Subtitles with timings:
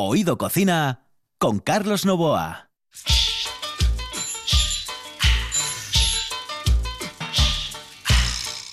[0.00, 2.70] Oído Cocina con Carlos Novoa.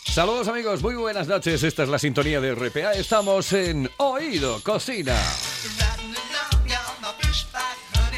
[0.05, 1.63] Saludos amigos, muy buenas noches.
[1.63, 2.93] Esta es la sintonía de RPA.
[2.93, 5.17] Estamos en Oído Cocina.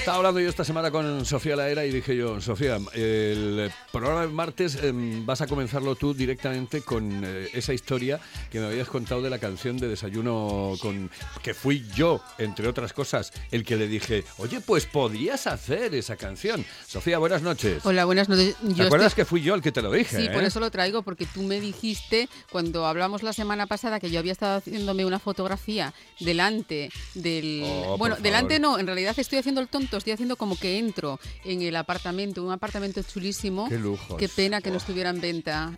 [0.08, 4.28] Estaba hablando yo esta semana con Sofía Laera y dije yo, Sofía, el programa de
[4.28, 8.18] martes em, vas a comenzarlo tú directamente con eh, esa historia
[8.50, 11.12] que me habías contado de la canción de desayuno con
[11.44, 16.16] que fui yo, entre otras cosas, el que le dije, oye, pues podrías hacer esa
[16.16, 16.66] canción.
[16.88, 17.86] Sofía, buenas noches.
[17.86, 18.56] Hola, buenas noches.
[18.78, 20.22] ¿Te acuerdas que fui yo el que te lo dije?
[20.22, 20.48] Sí, por eh?
[20.48, 24.32] eso lo traigo, porque tú me dijiste cuando hablamos la semana pasada que yo había
[24.32, 27.64] estado haciéndome una fotografía delante del...
[27.66, 31.20] Oh, bueno, delante no, en realidad estoy haciendo el tonto, estoy haciendo como que entro
[31.44, 33.68] en el apartamento, un apartamento chulísimo.
[33.70, 34.18] Qué lujos.
[34.18, 35.78] Qué pena que no estuviera en venta.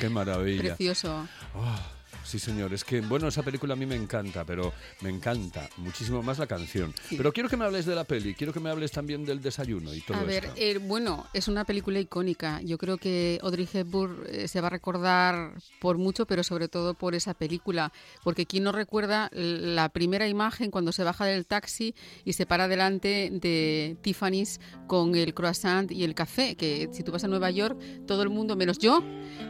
[0.00, 0.62] Qué maravilla.
[0.76, 1.26] Precioso.
[1.54, 1.93] Oh,
[2.24, 2.72] sí, señor.
[2.72, 6.46] Es que, bueno, esa película a mí me encanta, pero me encanta muchísimo más la
[6.46, 6.92] canción.
[7.08, 7.16] Sí.
[7.16, 9.94] Pero quiero que me hables de la peli, quiero que me hables también del desayuno
[9.94, 10.56] y todo A ver, esto.
[10.58, 12.60] eh, bueno, es una película icónica.
[12.62, 16.94] Yo creo que Audrey Hepburn eh, se va a recordar por mucho, pero sobre todo
[16.94, 17.92] por esa película.
[18.22, 22.68] Porque quién no recuerda la primera imagen cuando se baja del taxi y se para
[22.68, 26.56] delante de Tiffany's con el croissant y el café.
[26.56, 29.02] Que si tú vas a Nueva York, todo el mundo, menos yo,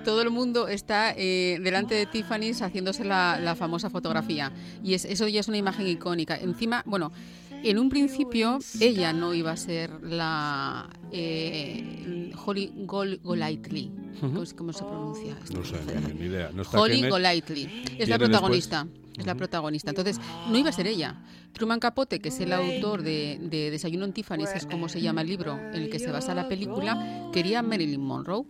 [0.04, 4.52] todo el mundo está eh, delante de Tiffany's haciéndose la, la famosa fotografía.
[4.82, 6.36] Y es- eso ya es una imagen icónica.
[6.36, 7.12] Encima, bueno,
[7.62, 13.90] en un principio ella no iba a ser la eh, Holly Gol Golightly.
[14.20, 15.36] ¿Cómo, se pronuncia?
[15.42, 15.58] esto?
[15.58, 15.76] No sé,
[16.18, 16.50] ni, idea.
[16.54, 17.08] No está Holly.
[17.08, 17.84] Golightly.
[17.98, 18.86] Es la protagonista.
[19.16, 19.90] Es la protagonista.
[19.90, 21.22] Entonces, no iba a ser ella.
[21.52, 25.00] Truman Capote, que es el autor de, de Desayuno en Tiffany's, que es como se
[25.00, 28.44] llama el libro en el que se basa la película, quería a Marilyn Monroe,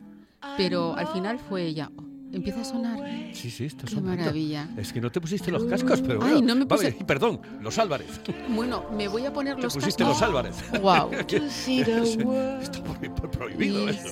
[0.56, 1.90] pero al final fue ella.
[1.96, 2.03] Oh,
[2.36, 2.98] empieza a sonar.
[3.32, 4.20] Sí, sí, está Qué sonando.
[4.22, 4.68] maravilla.
[4.77, 6.46] Es que no te pusiste los cascos, pero Ay, bueno.
[6.48, 8.20] no me Vale, puse- y perdón, los Álvarez.
[8.48, 10.20] Bueno, me voy a poner Te los pusiste cascos.
[10.20, 10.56] los Álvarez.
[10.82, 11.10] Wow.
[11.12, 14.08] Está pro- prohibido eso.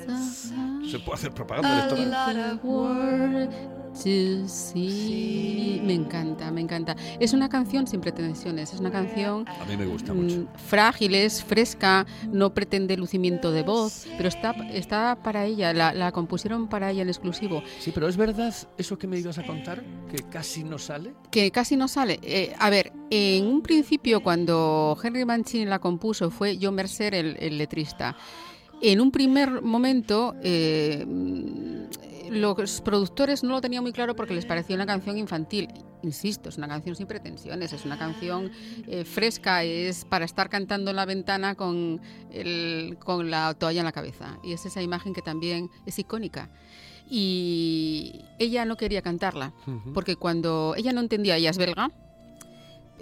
[0.91, 2.61] Se puede hacer propaganda electoral.
[3.93, 5.81] To see.
[5.85, 6.97] Me encanta, me encanta.
[7.21, 10.41] Es una canción sin pretensiones, es una canción A mí me gusta mucho.
[10.41, 15.93] mm, frágil, es fresca, no pretende lucimiento de voz, pero está, está para ella, la,
[15.93, 19.45] la compusieron para ella en exclusivo, Sí, pero ¿es verdad eso que me ibas a
[19.45, 19.85] contar?
[20.11, 21.13] ¿Que casi no sale?
[21.31, 22.19] que casi no sale.
[22.23, 27.37] Eh, a ver, en un principio cuando Henry Mancini la compuso fue John Mercer el,
[27.39, 28.17] el letrista.
[28.81, 31.07] En un primer momento eh,
[32.33, 35.69] los productores no lo tenían muy claro porque les parecía una canción infantil.
[36.03, 38.51] Insisto, es una canción sin pretensiones, es una canción
[38.89, 42.01] eh, fresca, es para estar cantando en la ventana con,
[42.33, 44.39] el- con la toalla en la cabeza.
[44.43, 46.51] Y es esa imagen que también es icónica.
[47.09, 49.53] Y ella no quería cantarla,
[49.95, 51.91] porque cuando ella no entendía, ella es belga.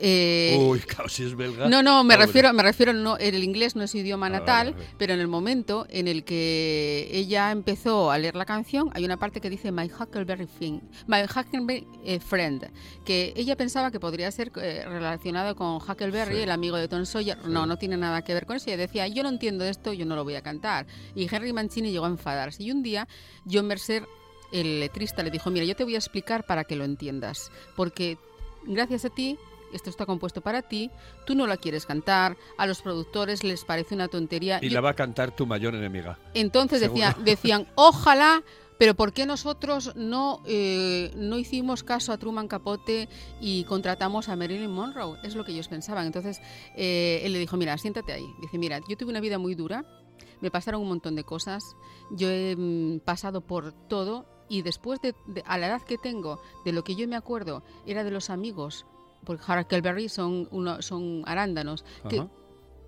[0.02, 1.68] Eh, Uy, claro, si es belga.
[1.68, 2.26] no, no, me Pobre.
[2.26, 4.86] refiero, me refiero, no, el inglés no es su idioma Ah, vale, natal, vale.
[4.98, 9.18] pero en el momento en el que ella empezó a leer la canción, hay una
[9.18, 12.70] parte que dice My Huckleberry Friend, My Huckleberry eh, Friend,
[13.04, 16.42] que ella pensaba que podría ser eh, relacionado con Huckleberry, Sí.
[16.42, 17.38] el amigo de Tom Sawyer.
[17.46, 18.68] No, no tiene nada que ver con eso.
[18.70, 20.86] Ella decía, yo no entiendo esto, yo no lo voy a cantar.
[21.14, 22.62] Y Henry Mancini llegó a enfadarse.
[22.62, 23.06] Y un día,
[23.50, 24.06] John Mercer,
[24.52, 28.18] el letrista, le dijo, mira, yo te voy a explicar para que lo entiendas, porque
[28.64, 29.38] gracias a ti,
[29.72, 30.90] esto está compuesto para ti,
[31.26, 34.58] tú no la quieres cantar, a los productores les parece una tontería.
[34.62, 36.18] Y Yo- la va a cantar tu mayor enemiga.
[36.34, 38.42] Entonces decía- decían, ojalá,
[38.78, 43.08] pero ¿por qué nosotros no, eh, no hicimos caso a Truman Capote
[43.40, 45.18] y contratamos a Marilyn Monroe?
[45.22, 46.06] Es lo que ellos pensaban.
[46.06, 46.40] Entonces
[46.76, 48.26] eh, él le dijo, mira, siéntate ahí.
[48.40, 49.84] Dice, mira, yo tuve una vida muy dura,
[50.40, 51.62] me pasaron un montón de cosas,
[52.10, 56.40] yo he mm, pasado por todo y después de, de- a la edad que tengo,
[56.64, 58.86] de lo que yo me acuerdo, era de los amigos,
[59.24, 61.84] porque Huckleberry son, uno, son arándanos.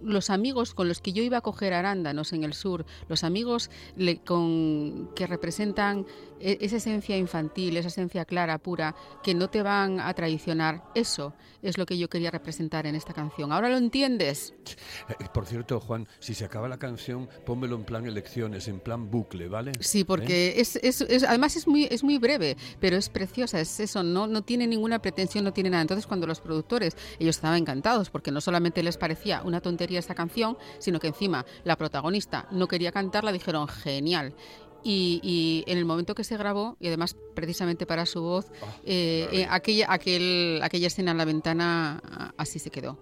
[0.02, 3.70] Los amigos con los que yo iba a coger arándanos en el sur, los amigos
[3.96, 6.06] le- con, que representan
[6.40, 11.34] e- esa esencia infantil, esa esencia clara, pura, que no te van a traicionar, eso
[11.62, 13.52] es lo que yo quería representar en esta canción.
[13.52, 14.52] ¿Ahora lo entiendes?
[15.08, 19.10] Eh, por cierto, Juan, si se acaba la canción, pónmelo en plan elecciones, en plan
[19.10, 19.72] bucle, ¿vale?
[19.80, 23.78] Sí, porque es, es- es- además es muy, es muy breve, pero es preciosa, es
[23.78, 25.82] eso, no, no tiene ninguna pretensión, no tiene nada.
[25.82, 30.14] Entonces cuando los productores, ellos estaban encantados, porque no solamente les parecía una tontería esta
[30.14, 34.34] canción, sino que encima la protagonista no quería cantarla, dijeron genial.
[34.84, 38.66] Y, y en el momento que se grabó, y además precisamente para su voz, Ah,
[38.84, 42.98] eh, eh, aquella, aquel, aquella escena en la ventana así se quedó.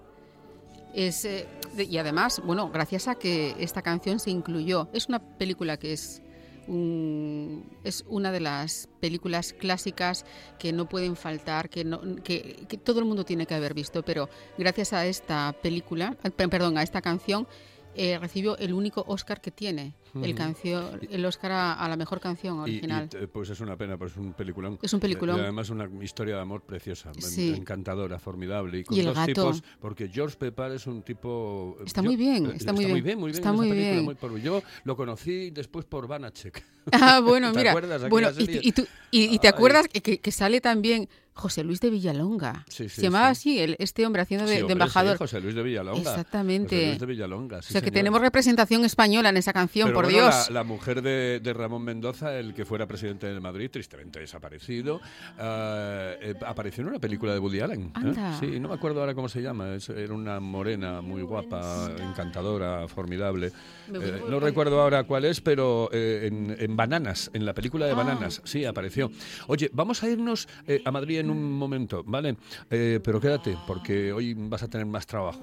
[0.95, 1.47] Es, eh,
[1.79, 6.23] y además, bueno, gracias a que esta canción se incluyó, es una película que es
[6.71, 10.25] un, es una de las películas clásicas
[10.59, 14.03] que no pueden faltar, que, no, que, que todo el mundo tiene que haber visto,
[14.05, 17.47] pero gracias a esta película, eh, pe- perdón, a esta canción,
[17.95, 20.35] eh, recibió el único Oscar que tiene, el, Ujú.
[20.35, 23.09] canción, el Oscar a, a la mejor canción Y- original.
[23.13, 24.79] Y, eh, pues es una pena, pues es un peliculón.
[24.83, 25.37] Es un peliculón.
[25.37, 27.55] Y además una historia de amor preciosa, Sí.
[27.57, 28.79] encantadora, formidable.
[28.81, 29.27] Y con Y el dos gato.
[29.27, 31.77] tipos, porque George Pepper es un tipo...
[31.81, 33.39] eh, Está muy bien, eh, está muy bien, muy bien, muy bien.
[33.39, 34.05] está muy película, bien.
[34.33, 36.65] muy yo lo conocí después por Vanacek.
[36.93, 37.71] Ah, bueno, ¿Te mira.
[37.73, 39.53] acuerdas Bueno, y, y tú- y- y te Ay.
[39.55, 42.65] acuerdas que, que- sale también José Luis de Villalonga.
[42.69, 43.51] Sí, sí, Se llamaba sí.
[43.53, 45.17] así, el, este hombre haciendo de, de hombre, sí, embajador.
[45.19, 45.99] José Luis de Villalonga.
[46.01, 46.77] Exactamente.
[46.77, 50.13] José Luis de Villalonga, o sea, que tenemos representación española en esa canción, Pero por
[50.13, 50.49] bueno, Dios.
[50.49, 55.01] La, la mujer de, de Ramón Mendoza, el que fuera presidente de Madrid, tristemente desaparecido,
[55.39, 57.93] ah, eh, apareció en una película de Woody Allen.
[58.05, 58.15] ¿eh?
[58.39, 59.75] Sí, no me acuerdo ahora cómo se llama.
[59.75, 63.53] es- era una morena muy guapa, encantadora, formidable.
[63.93, 67.97] Eh, no recuerdo ahora cuál es, pero en, en Bananas, en la película de Ah.
[67.97, 69.11] Bananas, sí, apareció.
[69.49, 70.49] Oye, vamos a irnos
[70.85, 72.37] a Madrid en un momento, ¿vale?
[72.69, 75.41] Pero quédate, porque hoy vas a tener más trabajo.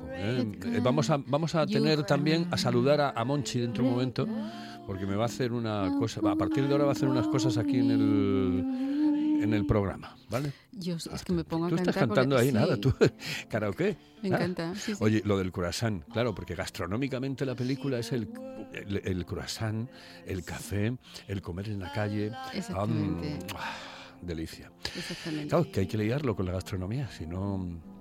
[0.83, 4.27] vamos a, vamos a tener también a saludar a, a Monchi dentro de un momento,
[4.85, 7.27] porque me va a hacer una cosa, a partir de ahora va a hacer unas
[7.27, 8.96] cosas aquí en el,
[9.43, 10.51] en el programa, ¿vale?
[10.71, 11.91] Yo es que me pongo a Tú cantar.
[11.95, 12.93] estás cantando porque- ahí, nada, tú,
[13.49, 13.97] karaoke.
[14.23, 14.35] Me Ah.
[14.35, 14.75] encanta.
[14.75, 14.97] sí, sí.
[15.03, 18.27] Oye, lo del croissant, claro, porque gastronómicamente la película es el,
[18.73, 19.89] el, el croissant,
[20.25, 20.97] el café,
[21.27, 22.31] el comer en la calle.
[22.53, 23.33] Exactamente.
[23.51, 23.75] Am, ah,
[24.21, 24.71] delicia.
[24.95, 25.47] Exactamente.
[25.49, 27.96] Claro, que hay que liarlo con la gastronomía, si no...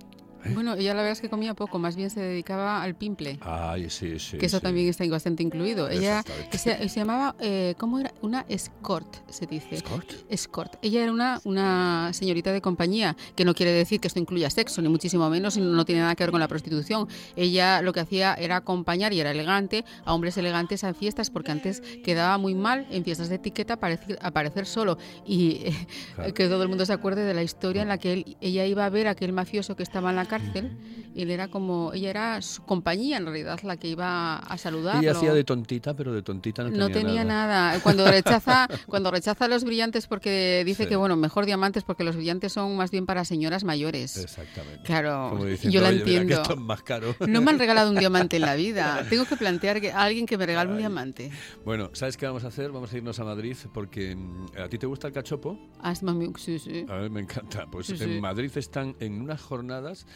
[0.47, 0.55] ¿eh?
[0.55, 3.39] Bueno, ella la verdad es que comía poco, más bien se dedicaba al pimple.
[3.43, 4.39] Ay, sí, sí.
[4.39, 4.63] que eso sí.
[4.63, 5.89] también está bastante incluido.
[5.89, 8.13] Ella se, se llamaba, eh, ¿cómo era?
[8.23, 9.75] Una escort, se dice.
[9.77, 10.11] ¿Escort?
[10.29, 10.75] Escort.
[10.83, 14.83] Ella era una, una señorita de compañía, que no quiere decir que esto incluya sexo,
[14.83, 17.09] ni muchísimo menos, y no tiene nada que ver con la prostitución.
[17.37, 21.53] Ella lo que hacía era acompañar, y era elegante, a hombres elegantes a fiestas, porque
[21.53, 24.99] antes quedaba muy mal en fiestas de etiqueta aparecer, aparecer solo.
[25.27, 26.35] Y eh, Claro.
[26.35, 28.85] que todo el mundo se acuerde de la historia en la que él- ella iba
[28.87, 30.71] a ver a aquel mafioso que estaba en la cárcel,
[31.15, 35.01] y él era como, ella era su compañía en realidad, la que iba a saludarlo.
[35.01, 37.71] Ella hacía de tontita, pero de tontita no tenía, No tenía nada.
[37.73, 37.81] nada.
[37.81, 40.89] Cuando rechaza, cuando rechaza los brillantes porque dice Sí.
[40.91, 44.17] que bueno, mejor diamantes porque los brillantes son más bien para señoras mayores.
[44.19, 44.83] Exactamente.
[44.85, 46.43] Claro, Como diciendo, yo la "Oye, mira entiendo.
[46.53, 47.15] es más caro.
[47.27, 49.05] No me han regalado un diamante en la vida.
[49.09, 50.81] Tengo que plantear que a alguien que me regale un Ay.
[50.83, 51.31] diamante.
[51.65, 52.71] Bueno, ¿sabes qué vamos a hacer?
[52.73, 55.59] Vamos a irnos a Madrid porque mm, ¿a ti te gusta el cachopo?
[55.81, 56.85] Ah, sí, sí.
[56.89, 57.67] A mí me encanta.
[57.71, 58.21] Pues Sí, en.
[58.21, 60.07] Madrid están en unas jornadas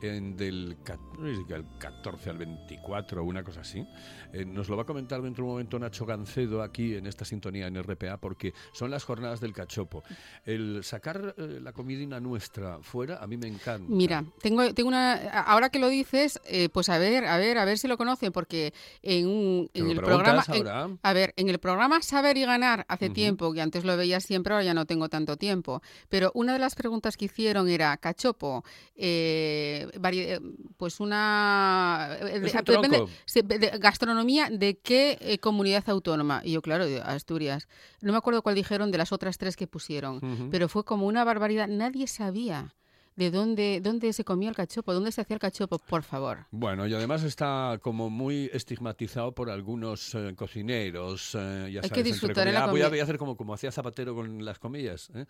[0.00, 3.84] en del ca- no sé si del 14 al 24 o una cosa así.
[4.32, 7.24] Eh, nos lo va a comentar dentro de un momento Nacho Gancedo aquí en esta
[7.24, 10.02] sintonía en RPA porque son las jornadas del cachopo.
[10.44, 13.86] El sacar eh, la comidina nuestra fuera a mí me encanta.
[13.88, 15.14] Mira, tengo, tengo una.
[15.42, 18.32] Ahora que lo dices, eh, pues a ver, a ver, a ver si lo conocen,
[18.32, 18.72] porque
[19.02, 20.44] en, un, ¿Te en el programa.
[20.52, 24.20] en- a ver, en el programa Saber y Ganar hace tiempo, que antes lo veía
[24.20, 25.82] siempre, ahora ya no tengo tanto tiempo.
[26.08, 28.64] Pero una de las preguntas que hicieron era, cachopo,
[28.96, 30.40] eh, eh,
[30.76, 32.08] pues una.
[32.20, 32.98] eh, Es de- un depende-
[33.42, 36.40] de- gastronomía de qué eh, comunidad autónoma.
[36.44, 37.68] Y yo, claro, de Asturias.
[38.00, 40.20] No me acuerdo cuál dijeron de las otras tres que pusieron,
[40.50, 41.68] pero fue como una barbaridad.
[41.68, 42.74] Nadie sabía
[43.18, 46.46] de dónde, dónde se comía el cachopo, dónde se hacía el cachopo, por favor.
[46.52, 51.34] Bueno, y además está como muy estigmatizado por algunos eh, cocineros.
[51.34, 52.64] eh, ya Hay que sabes, entre disfrutar en la.
[52.64, 55.26] Ah, voy, a, voy a hacer como, como hacía Zapatero con las comillas, ¿eh?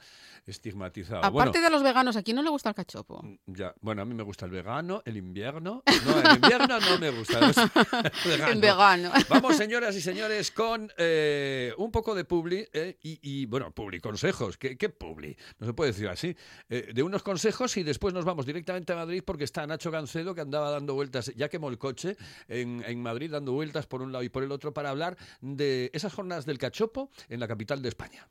[0.46, 1.24] estigmatizado.
[1.24, 3.24] Aparte bueno, de los veganos, ¿a quién no le gusta el cachopo?
[3.46, 5.82] ya, bueno, a mí me gusta el vegano, el invierno.
[6.04, 7.48] No, el invierno no me gusta.
[7.48, 7.56] es
[8.26, 8.52] vegano.
[8.52, 9.10] El vegano.
[9.30, 13.98] Vamos, señoras y señores, con eh, un poco de publi eh, y, y, bueno, publi
[13.98, 14.58] consejos.
[14.58, 15.34] ¿Qué, qué publi?
[15.58, 16.36] No se puede decir así.
[16.68, 20.34] Eh, de unos consejos y después nos vamos directamente a Madrid porque está Nacho Gancedo
[20.34, 22.16] que andaba dando vueltas, ya quemó el coche
[22.48, 26.12] en, Madrid, dando vueltas por un lado y por el otro para hablar de esas
[26.12, 28.28] jornadas del cachopo en la capital de España.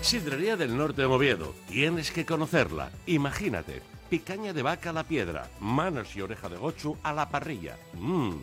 [0.00, 1.54] Sidrería del Norte de Oviedo.
[1.68, 2.90] Tienes que conocerla.
[3.06, 3.82] Imagínate.
[4.08, 7.76] Picaña de vaca a la piedra, manos y oreja de gochu a la parrilla.
[7.94, 8.36] Mmm.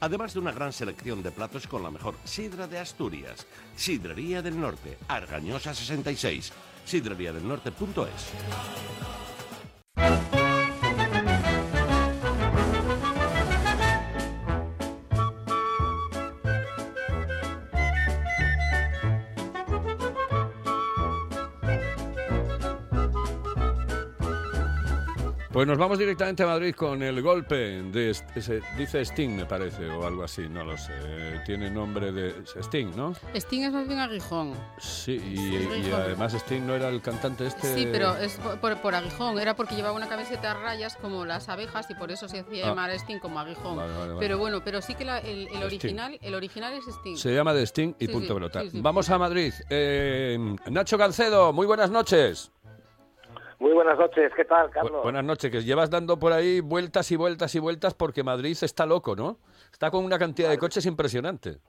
[0.00, 3.46] Además de una gran selección de platos con la mejor sidra de Asturias.
[3.76, 6.52] Sidrería del Norte, Argañosa 66.
[6.84, 8.32] Sidreriadelnorte.es.
[25.54, 29.88] Pues nos vamos directamente a Madrid con el golpe de ese, dice Sting me parece
[29.88, 30.92] o algo así, no lo sé.
[31.46, 33.14] Tiene nombre de Sting, ¿no?
[33.32, 34.52] Sting es más bien aguijón.
[34.78, 37.72] Sí, y, además Sting no era el cantante este.
[37.72, 41.88] Sí, pero es por, aguijón, era porque llevaba una camiseta a rayas como las abejas
[41.88, 42.68] y por eso se hacía ah.
[42.70, 43.78] llamar Sting como aguijón.
[44.18, 47.16] Pero bueno, pero sí que el, original, el original es Sting.
[47.16, 48.64] Se llama de Sting y punto pelota.
[48.72, 49.54] Vamos a Madrid.
[49.70, 50.36] Eh,
[50.68, 52.50] Nacho Cancedo, muy buenas noches.
[53.64, 55.02] Muy buenas noches, ¿qué tal, Carlos?
[55.02, 58.84] buenas noches, que llevas dando por ahí vueltas y vueltas y vueltas porque Madrid está
[58.84, 59.38] loco, ¿no?
[59.72, 61.60] Está con una cantidad de coches impresionante.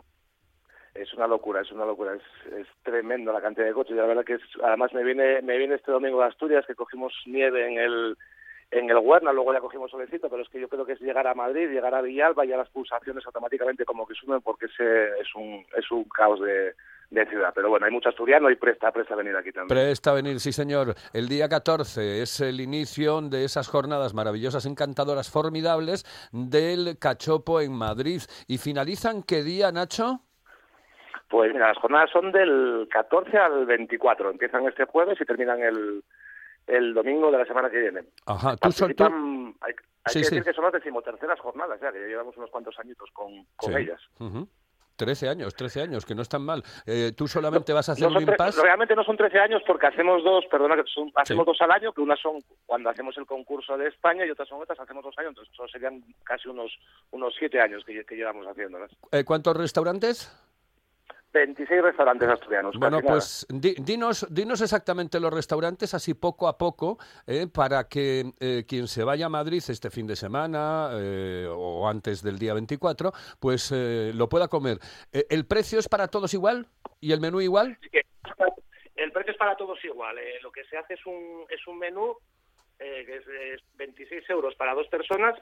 [0.93, 3.93] Es una locura, es una locura, es, tremendo la cantidad de coches.
[3.93, 6.75] Y la verdad que es, además me viene, me viene este domingo de Asturias que
[6.75, 8.17] cogimos nieve en el
[8.71, 11.27] en el Huerna, luego ya cogimos solecito, pero es que yo creo que es llegar
[11.27, 15.17] a Madrid, llegar a Villalba y ya las pulsaciones automáticamente como que suben porque ese
[15.21, 16.73] es un, es un caos de,
[17.09, 17.51] de ciudad.
[17.53, 19.67] Pero bueno, hay mucho asturiano y presta, presta venir aquí también.
[19.67, 20.95] Presta venir, sí señor.
[21.13, 27.73] El día 14 es el inicio de esas jornadas maravillosas, encantadoras, formidables del Cachopo en
[27.73, 28.21] Madrid.
[28.47, 30.21] ¿Y finalizan qué día, Nacho?
[31.29, 34.29] Pues mira, las jornadas son del 14 al 24.
[34.29, 36.03] Empiezan este jueves y terminan el,
[36.67, 38.01] el domingo de la semana que viene.
[38.25, 38.69] Ajá, tú,
[39.61, 39.73] Hay,
[40.13, 43.45] que decir que son las decimoterceras jornadas, ya que ya llevamos unos cuantos añitos con,
[43.55, 44.01] con ellas.
[44.95, 46.63] 13 años, 13 años, que no están mal.
[46.85, 48.61] Eh, ¿Tú solamente vas a hacer un impasse?
[48.61, 51.91] Realmente no son 13 años porque hacemos dos, perdona, que son, hacemos dos al año,
[51.91, 55.17] que unas son cuando hacemos el concurso de España y otras son otras, hacemos dos
[55.17, 56.71] años, entonces serían casi unos
[57.11, 58.91] unos siete años que, llevamos haciéndolas.
[59.11, 60.31] Eh, ¿Cuántos restaurantes?
[61.35, 62.75] 26 restaurantes asturianos.
[62.79, 68.63] Bueno, pues dinos, dinos exactamente los restaurantes, así poco a poco, eh, para que eh,
[68.65, 73.11] quien se vaya a Madrid este fin de semana eh, o antes del día 24,
[73.39, 74.77] pues lo pueda comer.
[75.11, 76.67] ¿El precio es para todos igual?
[77.01, 77.77] ¿Y el menú igual?
[78.95, 80.15] el precio es para todos igual.
[80.41, 82.15] lo que se hace es un, es un menú
[82.77, 85.35] que es 26 euros para dos personas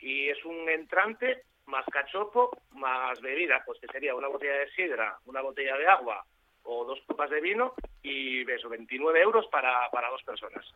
[0.00, 5.18] y es un entrante más cachopo, más bebida, pues que sería una botella de sidra,
[5.26, 6.24] una botella de agua
[6.62, 10.66] o dos copas de vino y eso, 29 euros para, para dos personas.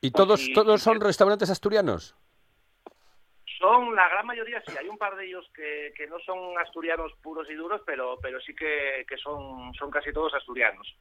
[0.00, 2.16] ¿Y todos, todos son restaurantes asturianos?
[3.58, 7.12] Son, la gran mayoría sí, hay un par de ellos que, que no son asturianos
[7.22, 10.96] puros y duros, pero, pero sí que, que son, son casi todos asturianos.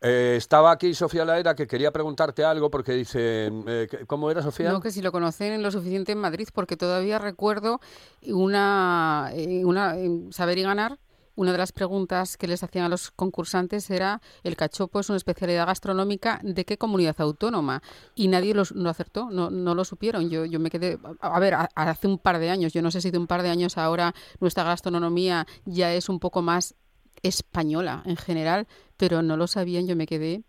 [0.00, 4.70] Eh, estaba aquí Sofía Laera que quería preguntarte algo porque dice, eh, ¿cómo era Sofía?
[4.70, 7.80] No, que si lo conocen lo suficiente en Madrid, porque todavía recuerdo
[8.22, 9.94] una, eh, una
[10.30, 10.98] saber y ganar
[11.38, 15.18] una de las preguntas que les hacían a los concursantes era el cachopo es una
[15.18, 17.80] especialidad gastronómica de qué comunidad autónoma
[18.16, 20.30] y nadie lo acertó, no, no lo supieron.
[20.30, 23.12] Yo, yo me quedé, a ver, hace un par de años, yo no sé si
[23.12, 26.74] de un par de años ahora nuestra gastronomía ya es un poco más
[27.22, 28.66] española en general,
[28.96, 30.42] pero no lo sabían, yo me quedé,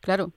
[0.00, 0.32] claro.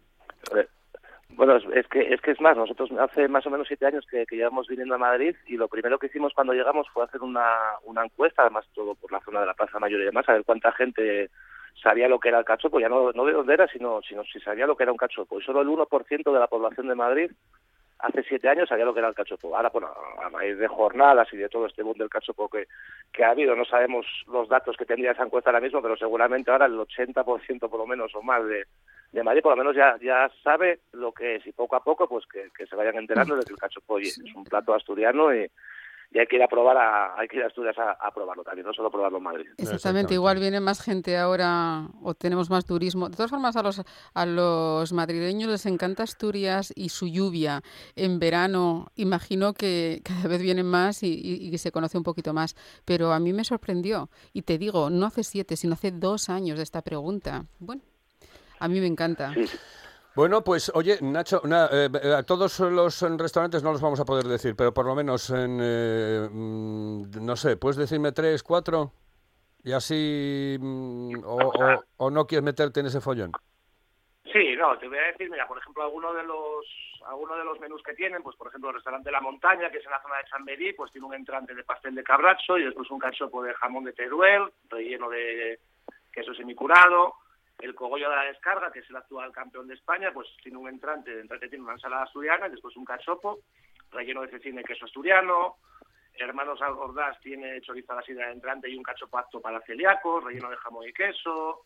[1.39, 4.25] Bueno, es que, es que es más, nosotros hace más o menos siete años que,
[4.29, 7.47] llevamos viniendo a Madrid y lo primero que hicimos cuando llegamos fue hacer una,
[8.03, 10.73] encuesta, además todo por la zona de la Plaza Mayor y demás, a ver cuánta
[10.73, 11.29] gente
[11.81, 14.41] sabía lo que era el cachopo, ya no, no de dónde era, sino, sino si
[14.41, 15.39] sabía lo que era un cachopo.
[15.39, 17.31] Y solo el 1% de la población de Madrid
[17.99, 19.55] hace siete años sabía lo que era el cachopo.
[19.55, 19.87] Ahora, bueno,
[20.21, 22.67] a raíz de jornadas y de todo este boom del cachopo que,
[23.13, 26.51] que ha habido, no sabemos los datos que tendría esa encuesta ahora mismo, pero seguramente
[26.51, 28.65] ahora el 80% por lo menos o más de,
[29.11, 32.07] de Madrid por lo menos ya, ya sabe lo que es y poco a poco
[32.07, 35.49] pues que, que se vayan enterando de que el cachopo es un plato asturiano y,
[36.11, 38.65] y hay que ir a probar a, hay que ir a Asturias a, probarlo también,
[38.65, 39.45] no solo probarlo en Madrid.
[39.57, 43.09] Exactamente, igual viene más gente ahora o tenemos más turismo.
[43.09, 43.81] De todas formas, a los,
[44.13, 47.61] a los madrileños les encanta Asturias y su lluvia
[47.95, 48.87] en verano.
[48.95, 52.55] Imagino que cada vez vienen más y, y, se conoce un poquito más.
[52.85, 54.09] Pero a mí me sorprendió.
[54.33, 57.45] Y te digo, no hace siete, sino hace dos años de esta pregunta.
[57.59, 57.83] Bueno,
[58.59, 59.33] a mí me encanta.
[60.15, 64.25] Bueno, pues oye, Nacho, eh, eh, a todos los restaurantes no los vamos a poder
[64.25, 68.91] decir, pero por lo menos en, eh, mm, no sé, ¿puedes decirme tres, cuatro?
[69.63, 73.31] Y así, mm, o, no quieres meterte en ese follón?
[74.33, 76.65] Sí, no, te voy a decir, mira, por ejemplo, alguno de los
[77.07, 79.85] alguno de los menús que tienen, pues por ejemplo el restaurante La Montaña, que es
[79.85, 82.91] en la zona de Chamberí, pues tiene un entrante de pastel de cabracho y después
[82.91, 85.59] un cachopo de jamón de Teruel, relleno de
[86.11, 87.15] queso semicurado,
[87.59, 90.69] el Cogollo de la Descarga, que es el actual campeón de España, pues tiene un
[90.69, 93.39] entrante, de entrante tiene una ensalada asturiana y después un cachopo
[93.91, 95.57] relleno de cecina y queso asturiano.
[96.13, 100.23] Hermanos Algordás tiene chorizo a la sidra de entrante y un cachopo apto para celíacos,
[100.23, 101.65] relleno de jamón y queso.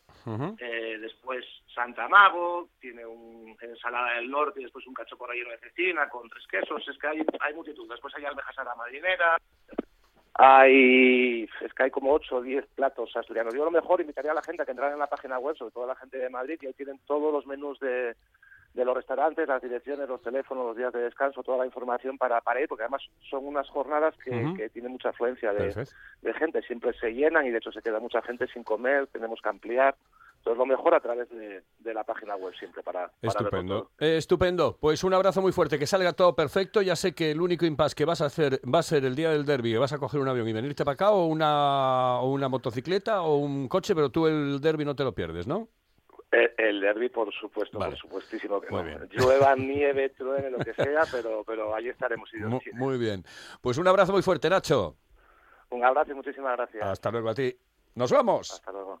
[0.58, 5.58] Eh, después Santa Mago, tiene una ensalada del norte y después un cachopo relleno de
[5.58, 6.86] cecina con tres quesos.
[6.88, 7.88] Es que hay, hay multitud.
[7.88, 9.36] Después hay almejas a la marinera,
[10.34, 13.54] hay, es que hay como 8 o 10 platos asturianos.
[13.54, 15.56] Yo a lo mejor invitaría a la gente a que entrara en la página web,
[15.56, 18.16] sobre todo la gente de Madrid, y ahí tienen todos los menús de,
[18.74, 22.40] de los restaurantes, las direcciones, los teléfonos, los días de descanso, toda la información para,
[22.40, 26.92] para ir, porque además son unas jornadas que, que tienen mucha afluencia de gente, siempre
[26.94, 29.94] se llenan y de hecho se queda mucha gente sin comer, tenemos que ampliar.
[30.44, 33.90] Entonces lo mejor a través de, de la página web siempre para, Estupendo.
[33.98, 34.76] Eh, estupendo.
[34.78, 36.82] Pues un abrazo muy fuerte, que salga todo perfecto.
[36.82, 39.30] Ya sé que el único impasse que vas a hacer va a ser el día
[39.30, 42.30] del derby, que vas a coger un avión y venirte para acá o una, o
[42.30, 45.66] una motocicleta o un coche, pero tú el derby no te lo pierdes, ¿no?
[46.30, 47.92] El, el derby, por supuesto, Vale.
[47.92, 48.84] por supuestísimo que Muy no.
[48.86, 49.08] bien.
[49.12, 52.28] Llueva, nieve, truene, lo que sea, pero, pero ahí estaremos.
[52.28, 52.76] si Dios Mu- quiere.
[52.78, 53.24] Muy bien.
[53.62, 54.94] Pues un abrazo muy fuerte, Nacho.
[55.70, 56.82] Un abrazo y muchísimas gracias.
[56.84, 57.56] Hasta luego a ti.
[57.94, 58.50] ¡Nos vamos!
[58.52, 59.00] Hasta luego.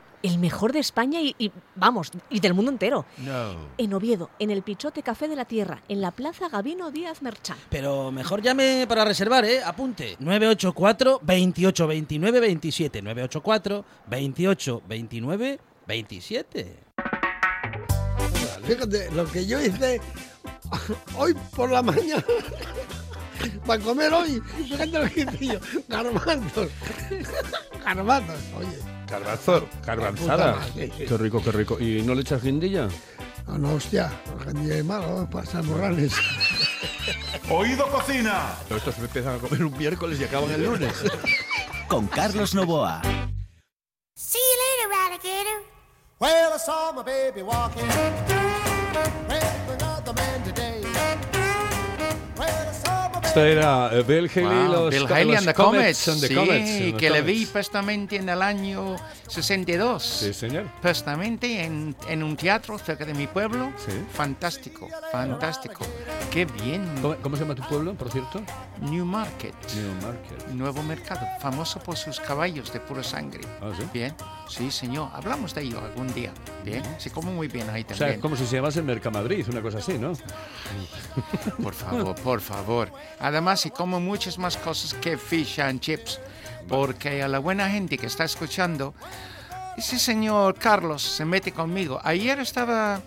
[0.23, 3.05] El mejor de España y, y, vamos, y del mundo entero.
[3.17, 3.55] No.
[3.77, 7.57] En Oviedo, en el Pichote Café de la Tierra, en la Plaza Gabino Díaz Merchán.
[7.69, 9.63] Pero mejor llame para reservar, ¿eh?
[9.63, 10.15] Apunte.
[10.19, 13.01] 984 28 29 27.
[13.01, 16.79] 984 28 29 27.
[18.63, 19.99] Fíjate, lo que yo hice
[21.17, 22.23] hoy por la mañana
[23.65, 26.69] para comer hoy, fíjate lo que hice yo, garbanzos,
[27.83, 28.77] garbanzos, oye,
[29.11, 30.55] Garbanzo, garbanzada.
[30.55, 31.05] madre, sí.
[31.05, 31.77] Qué rico, qué rico.
[31.79, 32.87] ¿Y no le echas guindilla?
[33.45, 34.09] no, no, hostia,
[34.53, 36.13] día de malo, para estar morrales.
[37.49, 38.55] Oído Cocina.
[38.69, 40.93] Estos empiezan a comer un miércoles y acaban el lunes.
[41.89, 43.01] Con Carlos Novoa.
[44.15, 45.61] See you later, alligator.
[46.19, 47.85] Well, I saw my baby walking
[49.27, 50.81] with another man today.
[52.37, 53.00] Well, I saw
[53.35, 56.07] my Esto era eh, Bill Haley y Wow, los, Bill Haley and the Comets.
[56.07, 58.97] And the sí, Comets, and the que le vi personalmente en el año
[59.27, 60.03] 62.
[60.03, 60.65] Sí, señor.
[60.81, 63.71] Personalmente en, en un teatro cerca de mi pueblo.
[63.77, 63.91] Sí.
[64.13, 65.85] Fantástico, fantástico.
[66.29, 66.85] Qué bien.
[67.01, 68.41] ¿Cómo, cómo se llama tu pueblo, por cierto?
[68.81, 69.53] New Market.
[69.75, 70.47] Newmarket.
[70.53, 73.41] Nuevo mercado, famoso por sus caballos de pura sangre.
[73.61, 73.85] Ah, ¿sí?
[73.93, 74.13] Bien,
[74.49, 75.09] sí, señor.
[75.13, 76.33] Hablamos de ello algún día.
[76.65, 78.15] Bien, se come muy bien ahí O sea, también.
[78.15, 80.13] es como si se llamase Mercamadrid, una cosa así, ¿no?
[81.61, 82.91] Por favor, por favor.
[83.21, 86.19] Además, y como muchas más cosas que fish and chips.
[86.67, 88.93] Porque a la buena gente que está escuchando,
[89.77, 91.99] ese señor Carlos se mete conmigo.
[92.03, 93.01] Ayer estaba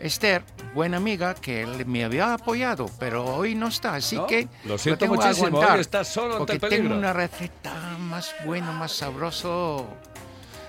[0.00, 0.42] Esther,
[0.74, 3.96] buena amiga, que le- me había apoyado, pero hoy no está.
[3.96, 4.26] Así ¿No?
[4.26, 6.84] que Lo siento tengo que muchísimo, aguantar, hoy estás solo ante Porque el peligro.
[6.88, 9.86] tengo una receta más buena, más sabroso.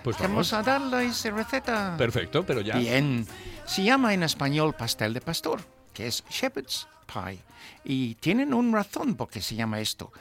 [0.03, 0.51] Pues vamos.
[0.51, 1.95] Vamos a darle esa receta.
[1.97, 2.75] Perfecto, pero ya.
[2.77, 3.25] Bien.
[3.65, 5.61] Se llama en español pastel de pastor,
[5.93, 6.87] que es shepherd's
[7.83, 10.11] Y tienen un razón por qué se llama esto.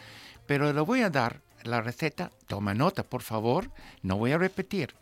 [0.46, 2.31] Pero le voy a dar la receta.
[2.46, 3.70] Toma nota, por favor.
[4.03, 4.94] No voy a repetir.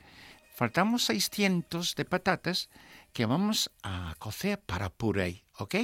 [0.55, 2.69] Faltamos 600 de patatas
[3.13, 5.77] que vamos a cocer para puré, ¿ok?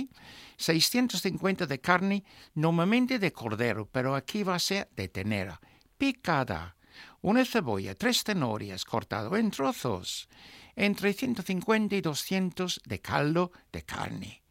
[0.56, 5.60] 650 de carne, normalmente de cordero, pero aquí va a ser de ternera,
[5.96, 6.76] picada.
[7.22, 10.28] Una cebolla, tres cenorias cortado en trozos,
[10.76, 14.43] entre 150 y 200 de caldo de carne.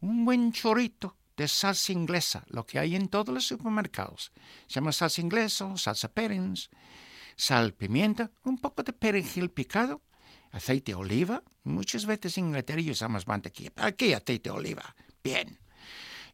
[0.00, 4.32] Un buen chorrito de salsa inglesa, lo que hay en todos los supermercados.
[4.66, 6.70] Se llama salsa inglesa salsa Perrins.
[7.36, 10.02] Sal, pimienta, un poco de perejil picado,
[10.50, 11.42] aceite de oliva.
[11.62, 13.70] Muchas veces en Inglaterra usamos mantequilla.
[13.72, 14.96] pero Aquí aceite de oliva.
[15.22, 15.58] Bien.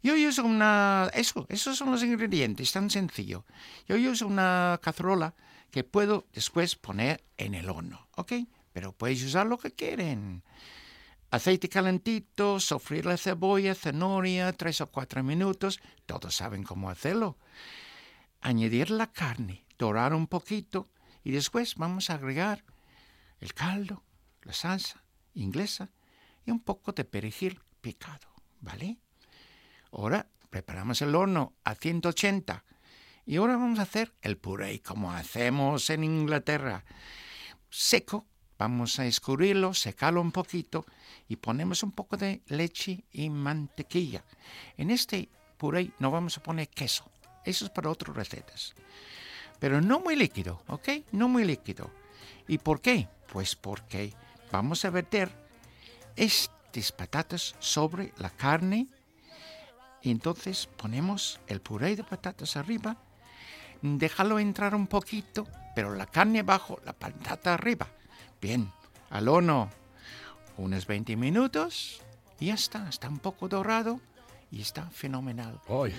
[0.02, 1.10] Yo uso una...
[1.14, 3.44] Eso, esos son los ingredientes, tan sencillo.
[3.86, 5.34] Yo uso una cacerola
[5.70, 8.32] que puedo después poner en el horno, ¿ok?
[8.72, 10.42] Pero puedes usar lo que quieren.
[11.34, 15.80] Aceite calentito, sofreír la cebolla, zanahoria, tres o cuatro minutos.
[16.06, 17.38] Todos saben cómo hacerlo.
[18.40, 20.92] Añadir la carne, dorar un poquito
[21.24, 22.62] y después vamos a agregar
[23.40, 24.04] el caldo,
[24.42, 25.02] la salsa
[25.34, 25.90] inglesa
[26.46, 28.28] y un poco de perejil picado,
[28.60, 28.98] ¿vale?
[29.90, 32.64] Ahora preparamos el horno a 180
[33.26, 36.84] y ahora vamos a hacer el puré como hacemos en Inglaterra.
[37.70, 38.24] Seco,
[38.58, 40.84] vamos a escurrirlo, secarlo un poquito
[41.28, 44.24] y ponemos un poco de leche y mantequilla.
[44.76, 47.10] En este puré no vamos a poner queso,
[47.44, 48.74] eso es para otras recetas.
[49.58, 50.88] Pero no muy líquido, ¿ok?
[51.12, 51.90] No muy líquido.
[52.48, 53.08] ¿Y por qué?
[53.32, 54.12] Pues porque
[54.52, 55.30] vamos a verter
[56.16, 58.88] estas patatas sobre la carne
[60.02, 62.98] y entonces ponemos el puré de patatas arriba,
[63.80, 67.88] déjalo entrar un poquito, pero la carne abajo, la patata arriba.
[68.44, 68.70] Bien,
[69.08, 69.70] al horno
[70.58, 72.02] unos 20 minutos
[72.38, 74.02] y ya está, está un poco dorado
[74.50, 75.62] y está fenomenal.
[75.66, 75.94] ¡Ay!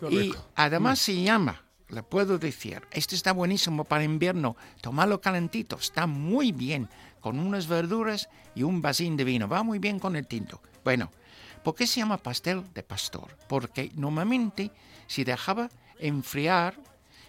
[0.00, 5.76] qué Y además se llama, le puedo decir, este está buenísimo para invierno, tomarlo calentito,
[5.76, 6.88] está muy bien
[7.20, 9.46] con unas verduras y un vasín de vino.
[9.46, 10.62] Va muy bien con el tinto.
[10.84, 11.10] Bueno,
[11.62, 13.36] ¿por qué se llama pastel de pastor?
[13.46, 14.70] Porque normalmente
[15.06, 15.68] se dejaba
[15.98, 16.80] enfriar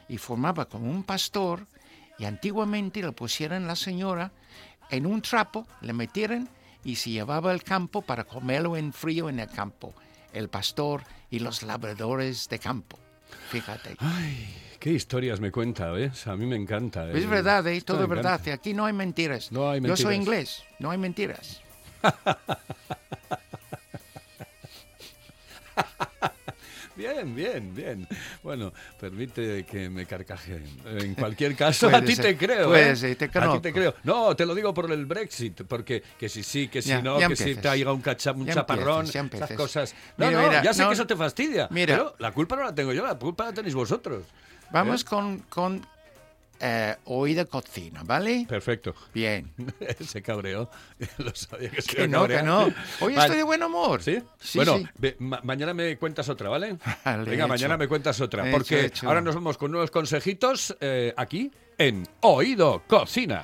[0.08, 1.68] y formaba como un pastor
[2.18, 4.32] y antiguamente lo pusieran la señora
[4.90, 6.50] en un trapo, le metieran
[6.84, 9.94] y se llevaba al campo para comerlo en frío en el campo.
[10.32, 13.00] El pastor y los labradores de campo.
[13.50, 13.96] Fíjate.
[14.00, 16.28] Ay, qué historias me cuenta, ¿ves?
[16.28, 17.10] A mí me encanta.
[17.12, 17.28] Es eh.
[17.28, 17.82] verdad, ¿eh?
[17.82, 18.34] Todo es verdad.
[18.34, 18.54] encanta.
[18.54, 19.52] Aquí no hay mentiras.
[19.52, 20.18] No hay Yo soy mentiras.
[20.18, 21.62] inglés, no hay mentiras.
[26.96, 28.08] Bien, bien, bien.
[28.42, 30.62] Bueno, permite que me carcaje.
[30.86, 32.68] En cualquier caso, a ti te creo.
[32.70, 32.96] puede ¿eh?
[32.96, 33.96] ser, te A ti te creo.
[34.04, 37.20] No, te lo digo por el Brexit, porque que si sí, que si Ya, no,
[37.20, 37.62] ya que si empiezas.
[37.64, 39.58] te haya un, cacha, un Ya chaparrón, empiezas, ya esas empiezas.
[39.58, 39.96] cosas.
[40.18, 41.68] No, Mira, no, mira, ya sé no, que eso te fastidia.
[41.72, 41.96] mira.
[41.96, 44.24] Pero la culpa no la tengo yo, la culpa la tenéis vosotros.
[44.72, 45.06] Vamos ¿Eh?
[45.06, 45.86] con, con
[46.60, 48.46] eh, oída cocina, ¿vale?
[48.48, 48.94] Perfecto.
[49.14, 49.52] Bien.
[50.06, 50.70] se cabreó.
[51.18, 52.66] Lo sabía que se no, que no.
[53.02, 53.20] Hoy Vale.
[53.20, 54.02] estoy de buen humor.
[54.02, 54.22] ¿Sí?
[54.40, 54.88] Sí, bueno, sí.
[54.98, 56.78] ve- ma- mañana me cuentas otra, ¿vale?
[57.06, 58.50] Vale, Venga, mañana me cuentas otra.
[58.52, 59.08] Porque hecho.
[59.08, 63.44] ahora nos vamos con nuevos consejitos eh, aquí en Oído Cocina.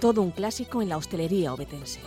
[0.00, 2.00] Todo un clásico en la hostelería obetense.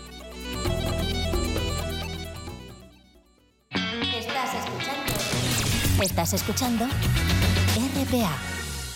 [4.16, 6.04] Estás escuchando.
[6.04, 8.38] Estás escuchando RPA,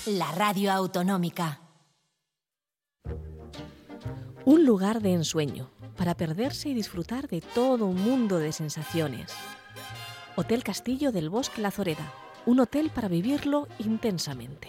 [0.06, 1.60] la radio autonómica.
[4.46, 9.34] Un lugar de ensueño para perderse y disfrutar de todo un mundo de sensaciones.
[10.36, 12.14] Hotel Castillo del Bosque La Zoreda.
[12.46, 14.68] Un hotel para vivirlo intensamente.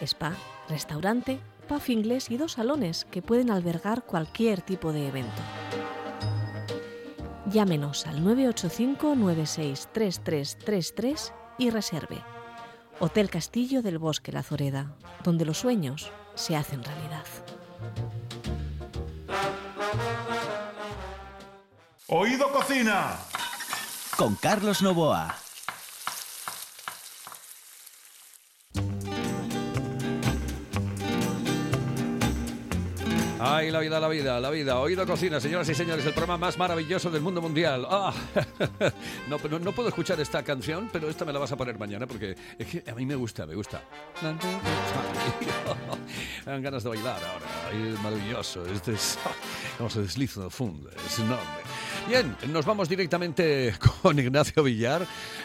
[0.00, 0.36] Spa,
[0.68, 1.40] restaurante,
[1.72, 5.42] puff inglés y dos salones que pueden albergar cualquier tipo de evento.
[7.46, 12.18] Llámenos al 985 963333 y reserve.
[13.00, 17.24] Hotel Castillo del Bosque La Zoreda, donde los sueños se hacen realidad.
[22.06, 23.16] Oído Cocina.
[24.18, 25.41] Con Carlos Novoa.
[33.44, 34.78] Ay, la vida, la vida, la vida.
[34.78, 37.84] Oído Cocina, señoras y señores, el programa más maravilloso del mundo mundial.
[37.90, 38.14] Ah,
[39.28, 42.06] no, pero no puedo escuchar esta canción, pero esta me la vas a poner mañana
[42.06, 43.82] porque es que a mí me gusta, me gusta.
[46.46, 47.90] Me dan ganas de bailar ahora.
[47.90, 48.64] Es maravilloso.
[48.66, 49.18] Este es,
[49.76, 50.88] cómo se desliza fondo.
[51.04, 51.42] Es enorme.
[52.08, 55.04] Bien, nos vamos directamente con Ignacio Villar.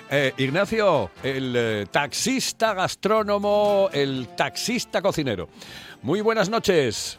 [0.10, 5.50] Eh, Ignacio, el eh, taxista gastrónomo, el taxista cocinero.
[6.04, 7.18] Muy buenas noches.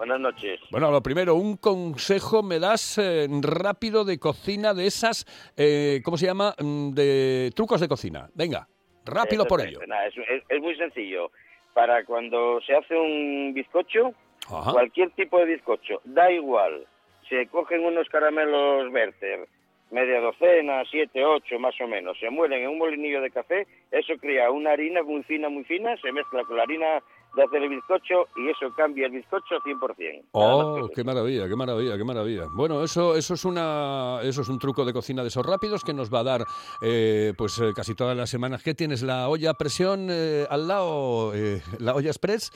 [0.00, 0.58] Buenas noches.
[0.70, 5.26] Bueno, lo primero, un consejo me das eh, rápido de cocina de esas,
[5.58, 6.54] eh, ¿cómo se llama?
[6.58, 8.30] Mm, De trucos de cocina.
[8.34, 8.66] Venga,
[9.04, 9.78] rápido por ello.
[9.86, 11.30] Nada, es, es- es muy sencillo.
[11.74, 14.14] Para cuando se hace un bizcocho,
[14.50, 14.72] Ajá.
[14.72, 16.86] cualquier tipo de bizcocho, da igual.
[17.28, 19.46] Se cogen unos caramelos Werther,
[19.90, 24.14] media docena, siete, ocho más o menos, se muelen en un molinillo de café, eso
[24.20, 27.02] crea una harina muy fina, muy fina, se mezcla con la harina
[27.36, 30.24] de hacer el bizcocho y eso cambia el bizcocho 100%.
[30.32, 32.44] Oh, qué maravilla, qué maravilla, qué maravilla.
[32.56, 35.94] Bueno, eso, eso es una, eso es un truco de cocina de esos rápidos que
[35.94, 36.44] nos va a dar,
[36.82, 38.62] eh, pues eh, casi todas las semanas.
[38.62, 39.02] ¿Qué tienes?
[39.02, 42.50] La olla a presión eh, al lado, eh, la olla express.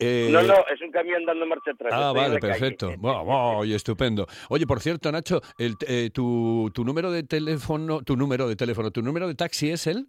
[0.00, 1.92] Eh, No, no, es un camión dando marcha atrás.
[1.94, 2.94] Ah, vale, perfecto.
[2.98, 4.26] Wow, wow, estupendo.
[4.48, 8.90] Oye, por cierto, Nacho, el, eh, tu, tu número de teléfono, tu número de teléfono,
[8.92, 10.06] tu número de taxi es el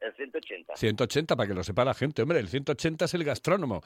[0.00, 0.76] El 180.
[0.76, 2.22] 180, para que lo sepa la gente.
[2.22, 3.82] Hombre, el 180 es el gastrónomo.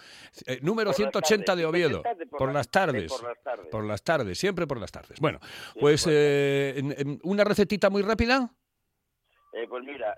[0.47, 2.03] Eh, número Por las 180 tardes, de Oviedo.
[2.03, 3.13] 180 de por Por las- las de tardes.
[3.13, 3.67] por las tardes.
[3.71, 5.19] Por las tardes, siempre por las tardes.
[5.19, 5.41] Bueno,
[5.81, 8.51] pues eh, una recetita muy rápida.
[9.55, 10.15] Eh, pues mira,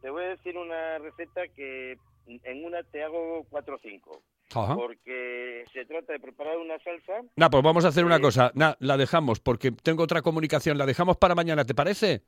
[0.00, 4.22] te voy a decir una receta que en una te hago 4 o 5.
[4.54, 4.76] Ajá.
[4.76, 7.22] Porque se trata de preparar una salsa.
[7.36, 8.52] Nah, pues vamos a hacer una cosa.
[8.54, 10.78] Nah, la dejamos porque tengo otra comunicación.
[10.78, 12.22] La dejamos para mañana, ¿te parece?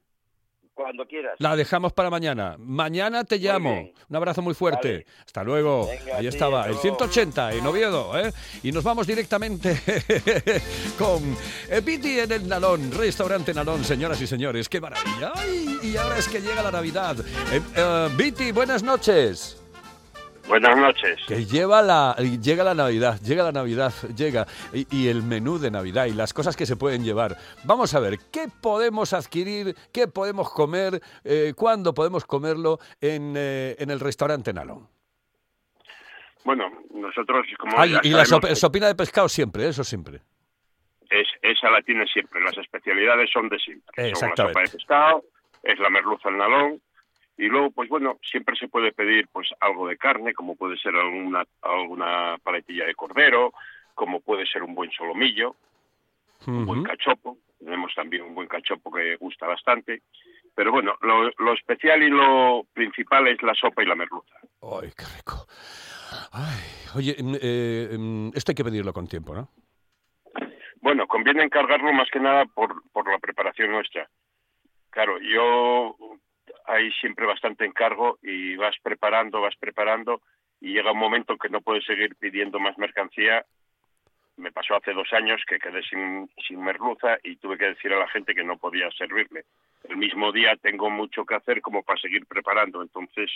[0.74, 1.36] Cuando quieras.
[1.38, 2.56] La dejamos para mañana.
[2.58, 3.90] Mañana te llamo.
[4.10, 4.92] Un abrazo muy fuerte.
[4.92, 5.06] Vale.
[5.24, 5.86] Hasta luego.
[5.86, 6.98] Venga, Ahí sí, estaba, hasta el luego.
[6.98, 8.20] 180 en Oviedo.
[8.20, 8.30] ¿eh?
[8.62, 9.74] Y nos vamos directamente
[10.98, 11.34] con
[11.70, 14.68] Epiti en el Nalón, restaurante Nalón, señoras y señores.
[14.68, 15.32] ¡Qué maravilla!
[15.34, 15.78] ¡Ay!
[15.82, 17.16] Y ahora es que llega la Navidad.
[17.52, 19.62] Eh, eh, Viti, buenas noches.
[20.48, 21.18] Buenas noches.
[21.26, 25.70] Que lleva la, llega la Navidad, llega la Navidad, llega y, y el menú de
[25.72, 27.36] Navidad y las cosas que se pueden llevar.
[27.64, 33.74] Vamos a ver, ¿qué podemos adquirir, qué podemos comer, eh, cuándo podemos comerlo en, eh,
[33.78, 34.88] en el restaurante Nalón?
[36.44, 40.20] Bueno, nosotros, como Ay, y la sopa- sopina de pescado siempre, eso siempre.
[41.10, 42.40] es, esa la tiene siempre.
[42.40, 43.84] Las especialidades son de siempre.
[43.96, 44.52] Son la Exactamente.
[44.52, 45.24] sopa de pescado,
[45.64, 46.80] es la merluza al nalón,
[47.38, 50.94] y luego, pues bueno, siempre se puede pedir pues algo de carne, como puede ser
[50.94, 53.52] alguna, alguna paletilla de cordero,
[53.94, 55.54] como puede ser un buen solomillo,
[56.46, 57.38] un buen cachopo.
[57.58, 60.02] Tenemos también un buen cachopo que gusta bastante.
[60.54, 64.36] Pero bueno, lo, lo especial y lo principal es la sopa y la merluza.
[64.62, 65.46] ¡Ay, qué rico!
[66.32, 69.50] Ay, oye, mm, eh, mm, esto hay que pedirlo con tiempo, ¿no?
[70.80, 74.08] Bueno, conviene encargarlo más que nada por, por la preparación nuestra.
[74.90, 75.96] Claro, yo
[76.66, 80.22] hay siempre bastante encargo y vas preparando, vas preparando
[80.60, 83.44] y llega un momento en que no puedes seguir pidiendo más mercancía.
[84.36, 87.98] Me pasó hace dos años que quedé sin, sin merluza y tuve que decir a
[87.98, 89.42] la gente que no podía servirme.
[89.88, 93.30] El mismo día tengo mucho que hacer como para seguir preparando, entonces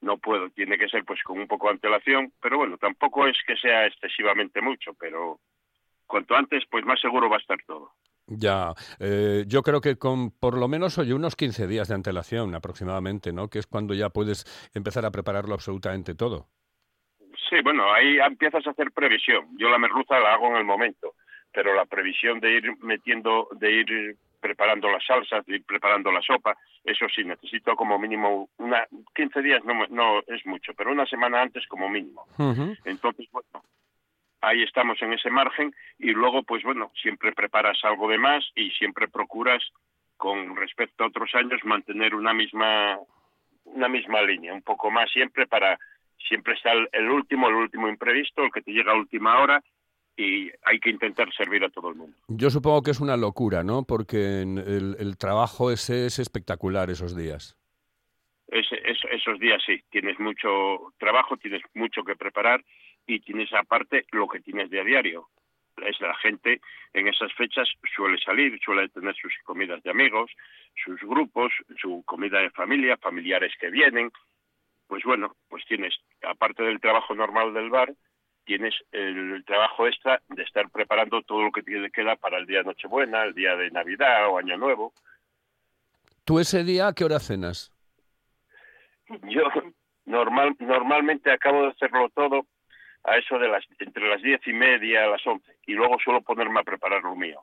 [0.00, 0.50] no puedo.
[0.50, 3.86] Tiene que ser pues con un poco de antelación, pero bueno, tampoco es que sea
[3.86, 5.38] excesivamente mucho, pero
[6.06, 7.92] cuanto antes pues más seguro va a estar todo.
[8.26, 12.54] Ya, eh, yo creo que con por lo menos oye, unos 15 días de antelación
[12.54, 13.48] aproximadamente, ¿no?
[13.48, 16.46] Que es cuando ya puedes empezar a prepararlo absolutamente todo.
[17.48, 19.48] Sí, bueno, ahí empiezas a hacer previsión.
[19.58, 21.14] Yo la merluza la hago en el momento,
[21.52, 26.22] pero la previsión de ir metiendo, de ir preparando las salsas, de ir preparando la
[26.22, 31.06] sopa, eso sí, necesito como mínimo una 15 días, no, no es mucho, pero una
[31.06, 32.26] semana antes como mínimo.
[32.84, 33.62] Entonces, bueno,
[34.40, 38.70] ahí estamos en ese margen y luego, pues bueno, siempre preparas algo de más y
[38.70, 39.62] siempre procuras,
[40.16, 42.98] con respecto a otros años, mantener una misma,
[43.64, 45.78] una misma línea, un poco más siempre para,
[46.28, 49.62] siempre está el, el último, el último imprevisto, el que te llega a última hora
[50.16, 52.16] y hay que intentar servir a todo el mundo.
[52.28, 53.84] Yo supongo que es una locura, ¿no?
[53.84, 57.56] Porque el, el trabajo ese es espectacular esos días.
[58.48, 58.66] Es-
[59.12, 62.62] esos días sí, tienes mucho trabajo, tienes mucho que preparar
[63.10, 65.28] y tienes aparte lo que tienes de a diario.
[65.84, 66.60] Es la gente
[66.92, 70.30] en esas fechas suele salir, suele tener sus comidas de amigos,
[70.84, 74.12] sus grupos, su comida de familia, familiares que vienen.
[74.86, 77.92] Pues bueno, pues tienes, aparte del trabajo normal del bar,
[78.44, 82.58] tienes el trabajo extra de estar preparando todo lo que te queda para el día
[82.58, 84.92] de Nochebuena, el día de Navidad o Año Nuevo.
[86.24, 87.72] ¿Tú ese día a qué hora cenas?
[89.24, 89.42] Yo
[90.04, 92.46] normal, normalmente acabo de hacerlo todo
[93.04, 96.20] a eso de las entre las diez y media a las once y luego suelo
[96.20, 97.42] ponerme a preparar lo mío.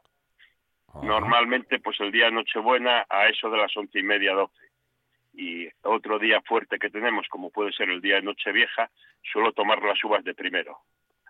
[1.02, 4.66] Normalmente pues el día de Nochebuena a eso de las once y media doce
[5.34, 8.90] y otro día fuerte que tenemos como puede ser el día de Nochevieja
[9.32, 10.80] suelo tomar las uvas de primero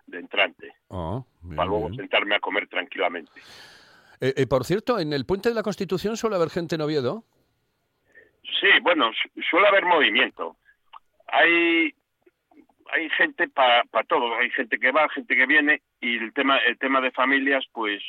[0.06, 1.96] de entrante bien, para luego bien.
[2.00, 3.32] sentarme a comer tranquilamente.
[4.20, 7.24] Eh, eh, por cierto, en el Puente de la Constitución suele haber gente en Oviedo.
[8.42, 10.56] Sí, bueno, su- suele haber movimiento.
[11.26, 11.94] Hay
[12.90, 16.78] hay gente para todo, hay gente que va, gente que viene y el tema el
[16.78, 18.02] tema de familias pues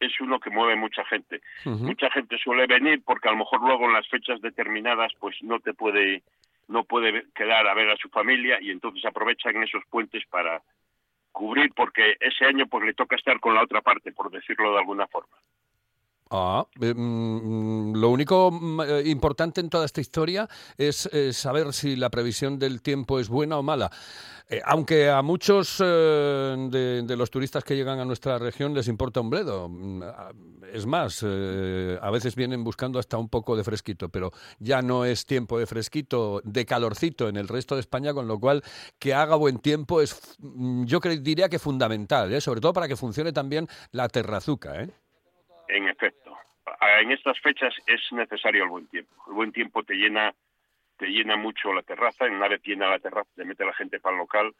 [0.00, 1.40] es uno que mueve mucha gente.
[1.64, 5.60] Mucha gente suele venir porque a lo mejor luego en las fechas determinadas pues no
[5.60, 6.22] te puede
[6.68, 10.62] no puede quedar a ver a su familia y entonces aprovechan esos puentes para
[11.32, 14.78] cubrir porque ese año pues le toca estar con la otra parte por decirlo de
[14.78, 15.36] alguna forma.
[16.30, 21.72] Ah, eh, mm, lo único mm, eh, importante en toda esta historia es eh, saber
[21.72, 23.90] si la previsión del tiempo es buena o mala.
[24.66, 29.68] Aunque a muchos de, los turistas que llegan a nuestra región les importa un bledo.
[29.70, 30.02] Mm,
[30.72, 35.24] Es más, a veces vienen buscando hasta un poco de fresquito, pero ya no es
[35.24, 38.62] tiempo de fresquito, de calorcito en el resto de España, con lo cual
[38.98, 43.32] que haga buen tiempo es, mm, yo diría que fundamental, sobre todo para que funcione
[43.32, 44.82] también la terrazuca.
[44.82, 44.90] ¿eh?
[46.84, 49.12] En en estas fechas es necesario el buen tiempo.
[49.28, 50.34] El buen tiempo te llena,
[50.96, 52.24] te llena mucho la terraza.
[52.26, 54.54] Una vez llena la terraza, te mete la gente para el local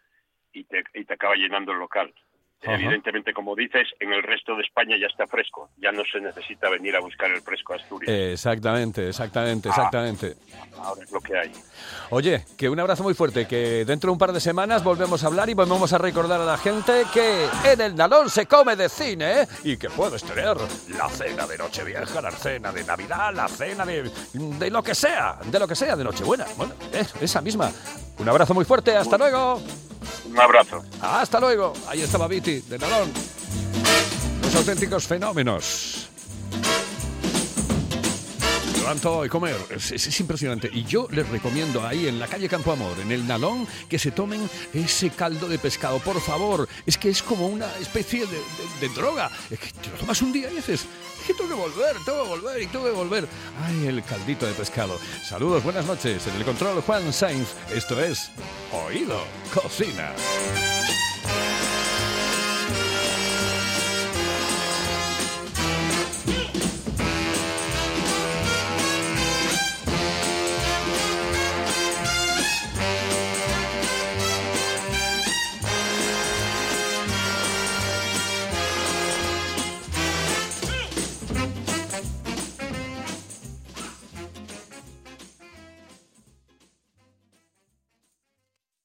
[0.52, 2.12] y te, y te acaba llenando el local.
[2.62, 2.74] Ajá.
[2.74, 5.68] Evidentemente, como dices, en el resto de España ya está fresco.
[5.76, 8.10] Ya no se necesita venir a buscar el fresco a Asturias.
[8.10, 10.34] Exactamente, exactamente, exactamente.
[10.78, 11.52] Ahora es lo que hay.
[12.10, 15.26] Oye, que un abrazo muy fuerte, que dentro de un par de semanas volvemos a
[15.26, 18.88] hablar y volvemos a recordar a la gente que en el Nalón se come de
[18.88, 19.48] cine ¿eh?
[19.62, 20.56] y que puedes tener
[20.96, 25.38] la cena de Nochevieja, la cena de Navidad, la cena de, de lo que sea,
[25.44, 26.46] de lo que sea, de Nochebuena.
[26.56, 27.70] Bueno, eh, esa misma.
[28.18, 29.60] Un abrazo muy fuerte, hasta luego.
[30.30, 30.82] Un abrazo.
[31.00, 31.72] Hasta luego.
[31.88, 33.10] Ahí estaba Viti, de Nalón.
[34.42, 36.03] Los auténticos fenómenos.
[38.84, 39.56] Levanto y comer.
[39.70, 40.68] Es, es- es impresionante.
[40.70, 44.10] Y yo les recomiendo ahí en la calle Campo Amor, en el Nalón, que se
[44.10, 45.98] tomen ese caldo de pescado.
[46.00, 46.68] Por favor.
[46.84, 49.30] Es que es como una especie de droga.
[49.50, 52.22] Es que te lo tomas un día y dices, es que tengo que volver, tengo
[52.24, 53.26] que volver y tengo que volver.
[53.64, 54.98] Ay, el caldito de pescado.
[55.26, 56.26] Saludos, buenas noches.
[56.26, 57.48] En el control Juan Sainz.
[57.74, 58.30] Esto es
[58.70, 59.18] Oído
[59.54, 60.12] Cocina.